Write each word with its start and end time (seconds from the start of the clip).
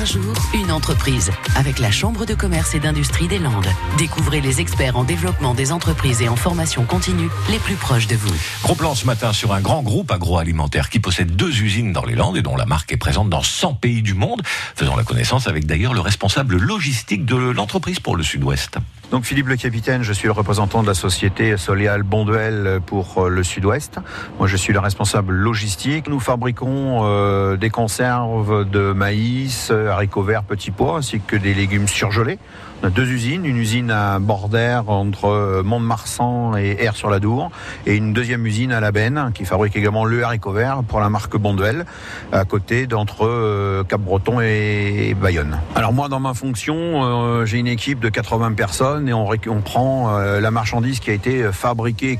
Un 0.00 0.06
jour, 0.06 0.34
une 0.54 0.72
entreprise. 0.72 1.30
Avec 1.56 1.78
la 1.78 1.90
Chambre 1.90 2.24
de 2.24 2.32
commerce 2.32 2.74
et 2.74 2.80
d'industrie 2.80 3.28
des 3.28 3.38
Landes. 3.38 3.68
Découvrez 3.98 4.40
les 4.40 4.58
experts 4.58 4.96
en 4.96 5.04
développement 5.04 5.52
des 5.52 5.72
entreprises 5.72 6.22
et 6.22 6.28
en 6.30 6.36
formation 6.36 6.86
continue 6.86 7.28
les 7.50 7.58
plus 7.58 7.74
proches 7.74 8.06
de 8.06 8.16
vous. 8.16 8.32
Gros 8.62 8.74
plan 8.74 8.94
ce 8.94 9.04
matin 9.04 9.34
sur 9.34 9.52
un 9.52 9.60
grand 9.60 9.82
groupe 9.82 10.10
agroalimentaire 10.10 10.88
qui 10.88 11.00
possède 11.00 11.36
deux 11.36 11.60
usines 11.60 11.92
dans 11.92 12.06
les 12.06 12.14
Landes 12.14 12.38
et 12.38 12.42
dont 12.42 12.56
la 12.56 12.64
marque 12.64 12.90
est 12.92 12.96
présente 12.96 13.28
dans 13.28 13.42
100 13.42 13.74
pays 13.74 14.00
du 14.00 14.14
monde. 14.14 14.40
Faisons 14.74 14.96
la 14.96 15.04
connaissance 15.04 15.48
avec 15.48 15.66
d'ailleurs 15.66 15.92
le 15.92 16.00
responsable 16.00 16.56
logistique 16.56 17.26
de 17.26 17.36
l'entreprise 17.36 18.00
pour 18.00 18.16
le 18.16 18.22
Sud-Ouest. 18.22 18.78
Donc 19.10 19.24
Philippe 19.24 19.48
le 19.48 19.56
Capitaine, 19.56 20.04
je 20.04 20.12
suis 20.12 20.26
le 20.26 20.32
représentant 20.32 20.82
de 20.82 20.86
la 20.86 20.94
société 20.94 21.56
Soléal 21.56 22.04
Bonduel 22.04 22.78
pour 22.86 23.24
euh, 23.24 23.28
le 23.28 23.42
Sud-Ouest. 23.42 23.98
Moi 24.38 24.46
je 24.46 24.56
suis 24.56 24.72
le 24.72 24.78
responsable 24.78 25.34
logistique. 25.34 26.08
Nous 26.08 26.20
fabriquons 26.20 27.00
euh, 27.02 27.56
des 27.56 27.70
conserves 27.70 28.70
de 28.70 28.92
maïs, 28.92 29.72
haricots 29.72 30.22
verts, 30.22 30.44
petits 30.44 30.70
pois 30.70 30.98
ainsi 30.98 31.20
que 31.20 31.34
des 31.34 31.54
légumes 31.54 31.88
surgelés. 31.88 32.38
On 32.82 32.86
a 32.86 32.90
deux 32.90 33.10
usines, 33.10 33.44
une 33.44 33.58
usine 33.58 33.90
à 33.90 34.18
Bordère 34.18 34.88
entre 34.88 35.60
Mont-de-Marsan 35.62 36.56
et 36.56 36.82
Air-sur-la-Dour 36.82 37.50
et 37.84 37.94
une 37.94 38.14
deuxième 38.14 38.46
usine 38.46 38.72
à 38.72 38.80
La 38.80 38.90
Benne 38.90 39.32
qui 39.34 39.44
fabrique 39.44 39.76
également 39.76 40.06
le 40.06 40.24
haricot 40.24 40.52
vert 40.52 40.82
pour 40.88 41.00
la 41.00 41.10
marque 41.10 41.36
Bonduel 41.36 41.84
à 42.32 42.46
côté 42.46 42.86
d'entre 42.86 43.26
euh, 43.26 43.84
Cap-Breton 43.84 44.40
et 44.40 45.14
Bayonne. 45.20 45.60
Alors 45.74 45.92
moi 45.92 46.08
dans 46.08 46.20
ma 46.20 46.32
fonction, 46.32 46.74
euh, 46.78 47.44
j'ai 47.44 47.58
une 47.58 47.66
équipe 47.66 48.00
de 48.00 48.08
80 48.08 48.52
personnes 48.52 48.99
et 49.08 49.12
on, 49.14 49.60
prend 49.60 50.10
euh, 50.10 50.40
la 50.40 50.50
marchandise 50.50 51.00
qui 51.00 51.10
a 51.10 51.14
été 51.14 51.50
fabriquée 51.52 52.18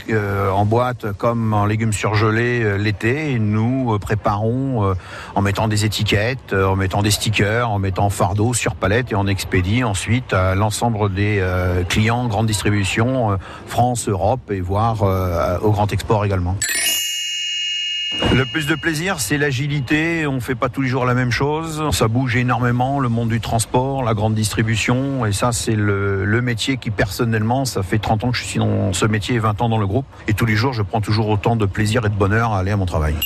en 0.52 0.64
boîte 0.64 1.12
comme 1.12 1.52
en 1.52 1.66
légumes 1.66 1.92
surgelés 1.92 2.78
l'été 2.78 3.38
nous 3.38 3.98
préparons 3.98 4.94
en 5.34 5.42
mettant 5.42 5.68
des 5.68 5.84
étiquettes, 5.84 6.52
en 6.52 6.76
mettant 6.76 7.02
des 7.02 7.10
stickers, 7.10 7.70
en 7.70 7.78
mettant 7.78 8.10
fardeau 8.10 8.54
sur 8.54 8.74
palette 8.74 9.12
et 9.12 9.14
on 9.14 9.26
expédie 9.26 9.84
ensuite 9.84 10.32
à 10.32 10.54
l'ensemble 10.54 11.12
des 11.12 11.38
euh, 11.40 11.84
clients 11.84 12.26
grande 12.28 12.46
distribution, 12.46 13.32
euh, 13.32 13.36
France, 13.66 14.08
Europe 14.08 14.50
et 14.50 14.60
voire 14.60 15.02
euh, 15.02 15.58
au 15.60 15.70
grand 15.70 15.92
export 15.92 16.24
également. 16.24 16.56
Le 18.32 18.44
plus 18.44 18.66
de 18.68 18.76
plaisir, 18.76 19.18
c'est 19.18 19.38
l'agilité. 19.38 20.24
On 20.24 20.38
fait 20.38 20.54
pas 20.54 20.68
tous 20.68 20.82
les 20.82 20.88
jours 20.88 21.04
la 21.04 21.14
même 21.14 21.32
chose. 21.32 21.82
Ça 21.90 22.06
bouge 22.06 22.36
énormément, 22.36 23.00
le 23.00 23.08
monde 23.08 23.28
du 23.28 23.40
transport, 23.40 24.04
la 24.04 24.14
grande 24.14 24.34
distribution. 24.34 25.26
Et 25.26 25.32
ça, 25.32 25.50
c'est 25.50 25.74
le, 25.74 26.24
le, 26.24 26.40
métier 26.40 26.76
qui, 26.76 26.90
personnellement, 26.90 27.64
ça 27.64 27.82
fait 27.82 27.98
30 27.98 28.24
ans 28.24 28.30
que 28.30 28.36
je 28.36 28.44
suis 28.44 28.60
dans 28.60 28.92
ce 28.92 29.04
métier 29.04 29.34
et 29.34 29.40
20 29.40 29.60
ans 29.62 29.68
dans 29.68 29.78
le 29.78 29.86
groupe. 29.86 30.06
Et 30.28 30.34
tous 30.34 30.46
les 30.46 30.54
jours, 30.54 30.72
je 30.72 30.82
prends 30.82 31.00
toujours 31.00 31.28
autant 31.28 31.56
de 31.56 31.66
plaisir 31.66 32.06
et 32.06 32.08
de 32.08 32.14
bonheur 32.14 32.52
à 32.52 32.60
aller 32.60 32.70
à 32.70 32.76
mon 32.76 32.86
travail. 32.86 33.16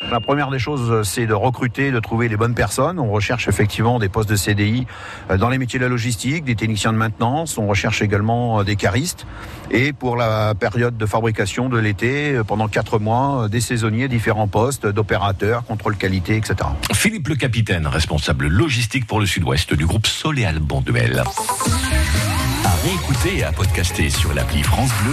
La 0.00 0.20
première 0.20 0.48
des 0.48 0.60
choses, 0.60 1.02
c'est 1.06 1.26
de 1.26 1.34
recruter, 1.34 1.90
de 1.90 1.98
trouver 1.98 2.28
les 2.28 2.36
bonnes 2.36 2.54
personnes. 2.54 2.98
On 2.98 3.10
recherche 3.10 3.48
effectivement 3.48 3.98
des 3.98 4.08
postes 4.08 4.30
de 4.30 4.36
CDI 4.36 4.86
euh, 5.30 5.36
dans 5.36 5.48
les 5.48 5.58
métiers 5.58 5.78
de 5.78 5.84
la 5.84 5.90
logistique, 5.90 6.44
des 6.44 6.54
techniciens 6.54 6.92
de 6.92 6.98
maintenance. 6.98 7.58
On 7.58 7.66
recherche 7.66 8.00
également 8.00 8.60
euh, 8.60 8.64
des 8.64 8.76
caristes. 8.76 9.26
Et 9.70 9.92
pour 9.92 10.16
la 10.16 10.54
période 10.54 10.96
de 10.96 11.04
fabrication 11.06 11.68
de 11.68 11.78
l'été, 11.78 12.36
euh, 12.36 12.44
pendant 12.44 12.68
quatre 12.68 12.98
mois, 12.98 13.48
des 13.48 13.60
saisonniers, 13.60 14.08
différents 14.08 14.48
postes 14.48 14.86
d'opérateurs, 14.86 15.64
contrôle 15.64 15.96
qualité, 15.96 16.36
etc. 16.36 16.56
Philippe 16.94 17.28
le 17.28 17.34
Capitaine, 17.34 17.86
responsable 17.86 18.46
logistique 18.46 19.06
pour 19.06 19.18
le 19.20 19.26
Sud-Ouest 19.26 19.74
du 19.74 19.84
groupe 19.84 20.06
Soléal 20.06 20.60
Bonduel. 20.60 21.22
À 22.64 22.74
réécouter 22.84 23.38
et 23.38 23.44
à 23.44 23.52
podcaster 23.52 24.10
sur 24.10 24.32
l'appli 24.32 24.62
France 24.62 24.90
Bleu. 25.02 25.06